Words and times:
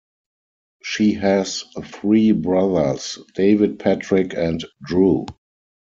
She 0.81 1.13
has 1.13 1.63
three 1.83 2.31
brothers: 2.31 3.19
David, 3.35 3.77
Patrick 3.77 4.33
and 4.33 4.65
Drew. 4.83 5.27